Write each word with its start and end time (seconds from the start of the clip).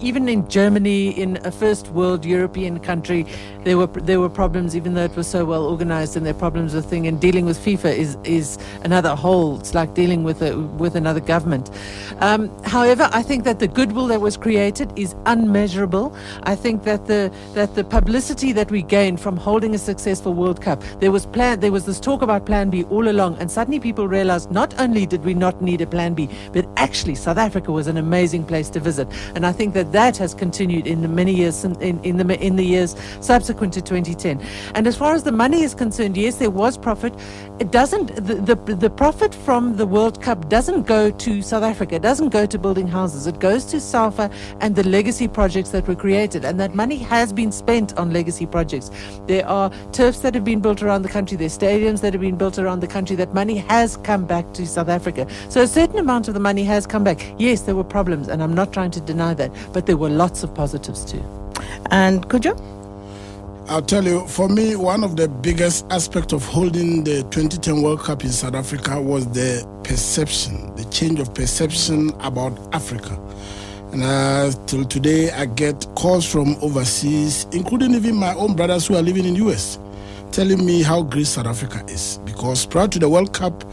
even 0.00 0.28
in 0.28 0.48
Germany, 0.48 1.10
in 1.10 1.38
a 1.44 1.50
first 1.50 1.88
world 1.88 2.24
European 2.24 2.80
country, 2.80 3.26
there 3.64 3.76
were 3.76 3.86
there 3.86 4.20
were 4.20 4.28
problems, 4.28 4.74
even 4.74 4.94
though 4.94 5.04
it 5.04 5.14
was 5.16 5.26
so 5.26 5.44
well 5.44 5.64
organized, 5.64 6.16
and 6.16 6.24
there 6.24 6.34
are 6.34 6.38
problems 6.38 6.74
with 6.74 6.86
thing. 6.86 7.06
And 7.06 7.20
dealing 7.20 7.44
with 7.44 7.58
FIFA 7.58 7.96
is 7.96 8.16
is 8.24 8.58
another 8.84 9.14
whole. 9.14 9.58
It's 9.58 9.74
like 9.74 9.94
dealing 9.94 10.24
with 10.24 10.42
a, 10.42 10.58
with 10.58 10.94
another 10.96 11.20
government. 11.20 11.70
Um, 12.20 12.50
however, 12.64 13.08
I 13.12 13.22
think 13.22 13.44
that 13.44 13.58
the 13.58 13.68
goodwill 13.68 14.06
that 14.08 14.20
was 14.20 14.36
created 14.36 14.92
is 14.98 15.14
unmeasurable. 15.26 16.14
I 16.44 16.54
think 16.54 16.84
that 16.84 17.06
the 17.06 17.30
that 17.54 17.74
the 17.74 17.84
publicity 17.84 18.52
that 18.52 18.70
we 18.70 18.82
gained 18.82 19.20
from 19.20 19.36
holding 19.36 19.74
a 19.74 19.78
successful 19.78 20.32
World 20.34 20.60
Cup, 20.60 20.82
there 21.00 21.12
was 21.12 21.26
plan, 21.26 21.60
there 21.60 21.72
was 21.72 21.84
this 21.84 22.00
talk 22.00 22.22
about 22.22 22.46
Plan 22.46 22.70
B 22.70 22.84
all 22.84 23.08
along, 23.08 23.36
and 23.38 23.50
suddenly 23.50 23.80
people 23.80 24.08
realized 24.08 24.50
not 24.50 24.78
only 24.80 25.06
did 25.06 25.24
we 25.24 25.34
not 25.34 25.60
need 25.60 25.80
a 25.80 25.86
Plan 25.86 26.14
B, 26.14 26.28
but 26.52 26.66
actually 26.76 27.14
South 27.14 27.36
Africa 27.36 27.70
was 27.72 27.86
an 27.86 27.98
amazing 27.98 28.44
place 28.44 28.70
to 28.70 28.80
visit. 28.80 29.08
And 29.34 29.44
I 29.44 29.52
think 29.52 29.74
that 29.74 29.89
that 29.92 30.16
has 30.16 30.34
continued 30.34 30.86
in 30.86 31.02
the 31.02 31.08
many 31.08 31.34
years 31.34 31.64
in, 31.64 32.02
in 32.04 32.16
the 32.16 32.44
in 32.44 32.56
the 32.56 32.64
years 32.64 32.96
subsequent 33.20 33.72
to 33.74 33.80
2010. 33.80 34.40
And 34.74 34.86
as 34.86 34.96
far 34.96 35.14
as 35.14 35.22
the 35.22 35.32
money 35.32 35.62
is 35.62 35.74
concerned, 35.74 36.16
yes, 36.16 36.36
there 36.36 36.50
was 36.50 36.76
profit. 36.78 37.14
It 37.58 37.70
doesn't 37.70 38.14
the, 38.16 38.34
the, 38.34 38.74
the 38.74 38.90
profit 38.90 39.34
from 39.34 39.76
the 39.76 39.86
World 39.86 40.22
Cup 40.22 40.48
doesn't 40.48 40.86
go 40.86 41.10
to 41.10 41.42
South 41.42 41.62
Africa. 41.62 41.96
It 41.96 42.02
doesn't 42.02 42.30
go 42.30 42.46
to 42.46 42.58
building 42.58 42.88
houses. 42.88 43.26
It 43.26 43.38
goes 43.38 43.64
to 43.66 43.80
SAFA 43.80 44.30
and 44.60 44.74
the 44.74 44.86
legacy 44.88 45.28
projects 45.28 45.70
that 45.70 45.86
were 45.86 45.94
created. 45.94 46.44
And 46.44 46.58
that 46.60 46.74
money 46.74 46.96
has 46.96 47.32
been 47.32 47.52
spent 47.52 47.96
on 47.96 48.12
legacy 48.12 48.46
projects. 48.46 48.90
There 49.26 49.46
are 49.46 49.70
turfs 49.92 50.20
that 50.20 50.34
have 50.34 50.44
been 50.44 50.60
built 50.60 50.82
around 50.82 51.02
the 51.02 51.08
country. 51.08 51.36
There's 51.36 51.56
stadiums 51.56 52.00
that 52.00 52.12
have 52.12 52.22
been 52.22 52.36
built 52.36 52.58
around 52.58 52.80
the 52.80 52.86
country. 52.86 53.16
That 53.16 53.34
money 53.34 53.56
has 53.56 53.96
come 53.98 54.24
back 54.26 54.52
to 54.54 54.66
South 54.66 54.88
Africa. 54.88 55.26
So 55.48 55.62
a 55.62 55.66
certain 55.66 55.98
amount 55.98 56.28
of 56.28 56.34
the 56.34 56.40
money 56.40 56.64
has 56.64 56.86
come 56.86 57.04
back. 57.04 57.20
Yes, 57.38 57.62
there 57.62 57.74
were 57.74 57.84
problems, 57.84 58.28
and 58.28 58.42
I'm 58.42 58.54
not 58.54 58.72
trying 58.72 58.90
to 58.92 59.00
deny 59.00 59.34
that, 59.34 59.50
but 59.72 59.79
there 59.86 59.96
were 59.96 60.10
lots 60.10 60.42
of 60.42 60.54
positives 60.54 61.04
too. 61.04 61.22
And 61.90 62.28
Kojo? 62.28 62.58
I'll 63.68 63.82
tell 63.82 64.04
you, 64.04 64.26
for 64.26 64.48
me, 64.48 64.74
one 64.74 65.04
of 65.04 65.14
the 65.14 65.28
biggest 65.28 65.86
aspects 65.92 66.32
of 66.32 66.44
holding 66.44 67.04
the 67.04 67.22
2010 67.30 67.82
World 67.82 68.00
Cup 68.00 68.24
in 68.24 68.30
South 68.30 68.54
Africa 68.54 69.00
was 69.00 69.28
the 69.28 69.64
perception, 69.84 70.74
the 70.74 70.84
change 70.86 71.20
of 71.20 71.32
perception 71.34 72.10
about 72.18 72.58
Africa. 72.74 73.16
And 73.92 74.02
uh, 74.02 74.50
till 74.66 74.84
today, 74.84 75.30
I 75.30 75.46
get 75.46 75.86
calls 75.94 76.24
from 76.28 76.56
overseas, 76.62 77.46
including 77.52 77.94
even 77.94 78.16
my 78.16 78.34
own 78.34 78.56
brothers 78.56 78.88
who 78.88 78.96
are 78.96 79.02
living 79.02 79.24
in 79.24 79.34
the 79.34 79.44
US, 79.48 79.78
telling 80.32 80.66
me 80.66 80.82
how 80.82 81.02
great 81.02 81.26
South 81.28 81.46
Africa 81.46 81.84
is. 81.86 82.18
Because 82.24 82.66
prior 82.66 82.88
to 82.88 82.98
the 82.98 83.08
World 83.08 83.32
Cup, 83.32 83.64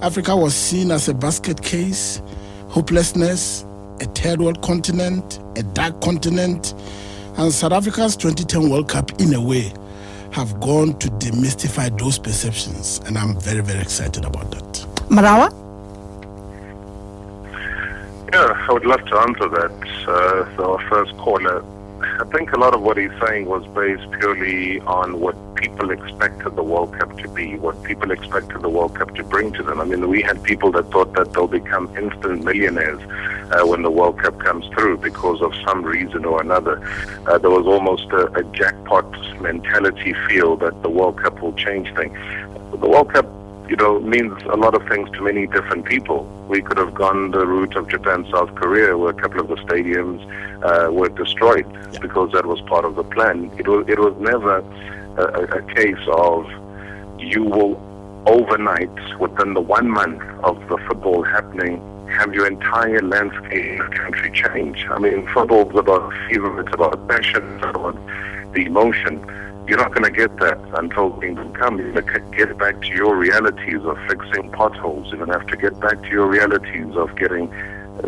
Africa 0.00 0.34
was 0.34 0.54
seen 0.54 0.90
as 0.90 1.08
a 1.08 1.14
basket 1.14 1.62
case, 1.62 2.22
hopelessness, 2.68 3.66
a 4.02 4.06
third 4.06 4.40
world 4.40 4.60
continent, 4.62 5.38
a 5.56 5.62
dark 5.62 6.00
continent 6.00 6.74
and 7.38 7.52
South 7.52 7.72
Africa's 7.72 8.16
2010 8.16 8.68
World 8.68 8.88
Cup, 8.88 9.10
in 9.20 9.32
a 9.32 9.40
way, 9.40 9.72
have 10.32 10.60
gone 10.60 10.98
to 10.98 11.08
demystify 11.12 11.96
those 11.98 12.18
perceptions. 12.18 13.00
And 13.06 13.16
I'm 13.16 13.38
very, 13.40 13.62
very 13.62 13.80
excited 13.80 14.24
about 14.24 14.50
that. 14.50 14.72
Marawa? 15.08 15.50
Yeah, 18.32 18.66
I 18.68 18.72
would 18.72 18.84
love 18.84 19.04
to 19.06 19.16
answer 19.18 19.48
that. 19.48 20.08
Uh, 20.08 20.56
so, 20.56 20.72
our 20.72 20.88
first 20.88 21.16
caller, 21.18 21.64
I 22.02 22.24
think 22.36 22.52
a 22.52 22.58
lot 22.58 22.74
of 22.74 22.82
what 22.82 22.96
he's 22.96 23.10
saying 23.24 23.46
was 23.46 23.64
based 23.68 24.10
purely 24.18 24.80
on 24.80 25.20
what 25.20 25.36
people 25.54 25.90
expected 25.90 26.56
the 26.56 26.62
World 26.62 26.98
Cup 26.98 27.16
to 27.18 27.28
be, 27.28 27.56
what 27.56 27.82
people 27.84 28.10
expected 28.10 28.62
the 28.62 28.68
World 28.68 28.96
Cup 28.96 29.14
to 29.14 29.22
bring 29.22 29.52
to 29.52 29.62
them. 29.62 29.80
I 29.80 29.84
mean, 29.84 30.08
we 30.08 30.22
had 30.22 30.42
people 30.42 30.72
that 30.72 30.90
thought 30.90 31.14
that 31.14 31.32
they'll 31.34 31.46
become 31.46 31.94
instant 31.96 32.44
millionaires 32.44 33.00
uh, 33.52 33.66
when 33.66 33.82
the 33.82 33.90
World 33.90 34.18
Cup 34.18 34.38
comes 34.40 34.66
through 34.74 34.98
because 34.98 35.40
of 35.40 35.54
some 35.66 35.82
reason 35.82 36.24
or 36.24 36.40
another. 36.40 36.80
Uh, 37.26 37.38
there 37.38 37.50
was 37.50 37.66
almost 37.66 38.04
a, 38.12 38.26
a 38.32 38.44
jackpot 38.52 39.10
mentality 39.40 40.14
feel 40.28 40.56
that 40.56 40.82
the 40.82 40.88
World 40.88 41.18
Cup 41.22 41.40
will 41.40 41.52
change 41.54 41.94
things. 41.94 42.16
The 42.70 42.88
World 42.88 43.12
Cup 43.12 43.26
you 43.68 43.76
know, 43.76 44.00
means 44.00 44.32
a 44.50 44.56
lot 44.56 44.74
of 44.74 44.86
things 44.88 45.08
to 45.12 45.22
many 45.22 45.46
different 45.46 45.86
people. 45.86 46.24
We 46.48 46.60
could 46.60 46.78
have 46.78 46.94
gone 46.94 47.30
the 47.30 47.46
route 47.46 47.76
of 47.76 47.88
Japan, 47.88 48.26
South 48.30 48.54
Korea, 48.54 48.98
where 48.98 49.10
a 49.10 49.14
couple 49.14 49.40
of 49.40 49.48
the 49.48 49.56
stadiums 49.56 50.20
uh, 50.62 50.90
were 50.90 51.08
destroyed 51.08 51.66
yeah. 51.92 51.98
because 52.00 52.32
that 52.32 52.44
was 52.44 52.60
part 52.62 52.84
of 52.84 52.96
the 52.96 53.04
plan. 53.04 53.50
It 53.58 53.68
was 53.68 53.86
it 53.88 53.98
was 53.98 54.14
never 54.18 54.58
a, 55.16 55.58
a 55.58 55.62
case 55.74 56.04
of 56.08 56.46
you 57.18 57.44
will 57.44 57.80
overnight, 58.26 58.90
within 59.18 59.54
the 59.54 59.60
one 59.60 59.88
month 59.88 60.22
of 60.44 60.56
the 60.68 60.76
football 60.86 61.22
happening, 61.22 61.80
have 62.12 62.34
your 62.34 62.46
entire 62.46 63.00
landscape 63.02 63.52
in 63.52 63.78
the 63.78 63.96
country 63.96 64.30
change. 64.30 64.86
I 64.90 64.98
mean, 64.98 65.26
football 65.32 65.68
is 65.70 65.76
about 65.76 66.12
fever, 66.28 66.60
it's 66.60 66.72
about 66.72 67.08
passion, 67.08 67.42
it's 67.54 67.64
about 67.64 67.96
the 68.54 68.66
emotion. 68.66 69.24
You're 69.66 69.78
not 69.78 69.94
going 69.94 70.04
to 70.04 70.10
get 70.10 70.36
that 70.38 70.58
until 70.74 71.10
kingdom 71.20 71.52
come. 71.54 71.78
You're 71.78 71.92
going 71.92 72.06
to 72.06 72.36
get 72.36 72.58
back 72.58 72.80
to 72.82 72.88
your 72.88 73.16
realities 73.16 73.80
of 73.84 73.96
fixing 74.08 74.50
potholes. 74.50 75.08
You're 75.08 75.18
going 75.18 75.30
to 75.30 75.38
have 75.38 75.46
to 75.48 75.56
get 75.56 75.78
back 75.80 76.02
to 76.02 76.08
your 76.08 76.26
realities 76.26 76.96
of 76.96 77.14
getting, 77.16 77.52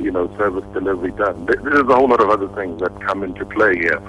you 0.00 0.10
know, 0.10 0.26
service 0.36 0.64
delivery 0.72 1.12
done. 1.12 1.46
There's 1.46 1.88
a 1.88 1.94
whole 1.94 2.08
lot 2.08 2.20
of 2.20 2.28
other 2.28 2.48
things 2.56 2.80
that 2.80 3.00
come 3.02 3.22
into 3.22 3.46
play 3.46 3.76
here 3.76 4.00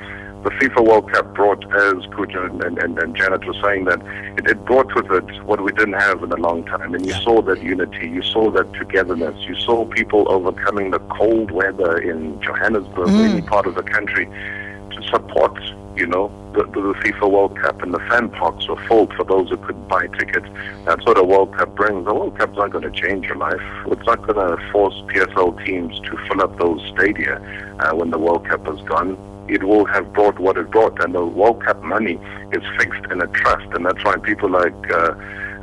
the 0.45 0.51
FIFA 0.51 0.87
World 0.87 1.11
Cup 1.11 1.33
brought, 1.33 1.63
as 1.63 2.05
Kojo 2.13 2.63
and, 2.63 2.77
and, 2.77 2.99
and 2.99 3.15
Janet 3.15 3.43
were 3.45 3.55
saying, 3.63 3.85
that 3.85 3.99
it, 4.37 4.47
it, 4.47 4.63
brought 4.63 4.93
with 4.93 5.11
it 5.11 5.43
what 5.43 5.59
we 5.59 5.71
didn't 5.71 5.99
have 5.99 6.21
in 6.21 6.31
a 6.31 6.35
long 6.35 6.63
time. 6.65 6.93
And 6.93 7.03
you 7.03 7.13
yeah. 7.13 7.21
saw 7.21 7.41
that 7.41 7.63
unity, 7.63 8.07
you 8.07 8.21
saw 8.21 8.51
that 8.51 8.71
togetherness, 8.73 9.35
you 9.47 9.55
saw 9.55 9.85
people 9.85 10.31
overcoming 10.31 10.91
the 10.91 10.99
cold 10.99 11.49
weather 11.49 11.97
in 11.97 12.39
Johannesburg, 12.43 13.07
mm. 13.07 13.27
any 13.27 13.41
part 13.41 13.65
of 13.65 13.73
the 13.73 13.81
country, 13.81 14.27
to 14.27 15.01
support, 15.09 15.59
you 15.95 16.05
know, 16.05 16.31
the, 16.53 16.61
the, 16.65 16.93
FIFA 17.01 17.31
World 17.31 17.59
Cup. 17.59 17.81
And 17.81 17.91
the 17.91 17.99
fan 18.01 18.29
parks 18.29 18.67
were 18.67 18.79
full 18.85 19.07
for 19.17 19.23
those 19.23 19.49
who 19.49 19.57
couldn't 19.57 19.87
buy 19.87 20.05
tickets. 20.19 20.47
That's 20.85 21.03
what 21.07 21.17
a 21.17 21.23
World 21.23 21.57
Cup 21.57 21.75
brings. 21.75 22.05
The 22.05 22.13
World 22.13 22.37
Cup's 22.37 22.55
not 22.55 22.69
going 22.69 22.83
to 22.83 22.91
change 22.91 23.25
your 23.25 23.37
life. 23.37 23.61
It's 23.87 24.05
not 24.05 24.21
going 24.27 24.35
to 24.35 24.71
force 24.71 24.93
PSL 25.07 25.65
teams 25.65 25.99
to 26.01 26.17
fill 26.27 26.43
up 26.43 26.55
those 26.59 26.85
stadia 26.93 27.41
uh, 27.79 27.95
when 27.95 28.11
the 28.11 28.19
World 28.19 28.47
Cup 28.47 28.67
is 28.69 28.79
gone 28.81 29.17
it 29.47 29.63
will 29.63 29.85
have 29.85 30.13
brought 30.13 30.39
what 30.39 30.57
it 30.57 30.69
brought. 30.71 31.03
And 31.03 31.13
the 31.13 31.25
World 31.25 31.63
Cup 31.63 31.81
money 31.83 32.19
is 32.51 32.63
fixed 32.77 33.11
in 33.11 33.21
a 33.21 33.27
trust. 33.27 33.67
And 33.73 33.85
that's 33.85 34.03
why 34.03 34.17
people 34.17 34.49
like 34.49 34.91
uh, 34.91 35.15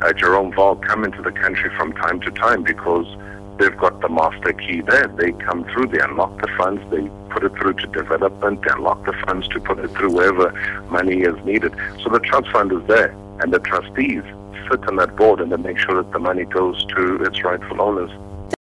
uh, 0.03 0.13
Jerome 0.13 0.53
Valcke 0.53 0.83
come 0.87 1.05
into 1.05 1.23
the 1.23 1.33
country 1.33 1.71
from 1.77 1.93
time 1.93 2.21
to 2.21 2.31
time 2.31 2.63
because 2.63 3.07
they've 3.59 3.77
got 3.77 4.01
the 4.01 4.09
master 4.09 4.53
key 4.53 4.81
there. 4.81 5.07
They 5.09 5.33
come 5.33 5.65
through, 5.73 5.89
they 5.89 6.01
unlock 6.01 6.41
the 6.41 6.49
funds, 6.59 6.83
they 6.91 7.09
put 7.31 7.45
it 7.45 7.53
through 7.53 7.75
to 7.75 7.87
development, 7.89 8.63
they 8.63 8.71
unlock 8.73 9.05
the 9.05 9.13
funds 9.27 9.49
to 9.49 9.61
put 9.61 9.79
it 9.79 9.89
through 9.93 10.11
wherever 10.11 10.53
money 10.91 11.23
is 11.23 11.37
needed. 11.45 11.75
So 12.03 12.11
the 12.11 12.21
trust 12.21 12.49
fund 12.49 12.73
is 12.73 12.87
there, 12.87 13.15
and 13.41 13.53
the 13.53 13.61
trustees 13.61 14.23
sit 14.71 14.89
on 14.89 14.97
that 14.97 15.17
board 15.17 15.41
and 15.41 15.53
they 15.53 15.57
make 15.57 15.79
sure 15.79 16.03
that 16.03 16.13
the 16.13 16.19
money 16.19 16.45
goes 16.45 16.85
to 16.87 17.23
its 17.25 17.43
rightful 17.43 17.81
owners. 17.81 18.11